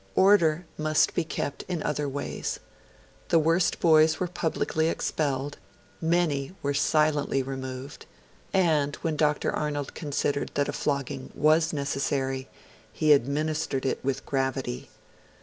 [0.15, 2.59] Order must be kept in other ways.
[3.29, 5.59] The worst boys were publicly expelled;
[6.01, 8.07] many were silently removed;
[8.51, 9.51] and, when Dr.
[9.51, 12.47] Arnold considered that a flogging was necessary,
[12.91, 14.89] he administered it with gravity.